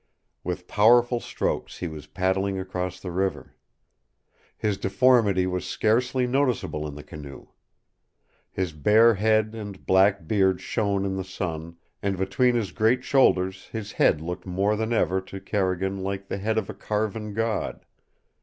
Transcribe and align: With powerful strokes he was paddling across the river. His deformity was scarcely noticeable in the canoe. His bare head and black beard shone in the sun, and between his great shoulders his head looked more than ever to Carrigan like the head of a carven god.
With 0.43 0.67
powerful 0.67 1.19
strokes 1.19 1.77
he 1.77 1.87
was 1.87 2.07
paddling 2.07 2.57
across 2.59 2.99
the 2.99 3.11
river. 3.11 3.55
His 4.57 4.79
deformity 4.79 5.45
was 5.45 5.63
scarcely 5.63 6.25
noticeable 6.25 6.87
in 6.87 6.95
the 6.95 7.03
canoe. 7.03 7.49
His 8.51 8.73
bare 8.73 9.13
head 9.13 9.53
and 9.53 9.85
black 9.85 10.27
beard 10.27 10.59
shone 10.59 11.05
in 11.05 11.17
the 11.17 11.23
sun, 11.23 11.77
and 12.01 12.17
between 12.17 12.55
his 12.55 12.71
great 12.71 13.03
shoulders 13.03 13.67
his 13.67 13.91
head 13.91 14.21
looked 14.21 14.47
more 14.47 14.75
than 14.75 14.91
ever 14.91 15.21
to 15.21 15.39
Carrigan 15.39 15.99
like 16.01 16.27
the 16.29 16.39
head 16.39 16.57
of 16.57 16.67
a 16.67 16.73
carven 16.73 17.35
god. 17.35 17.85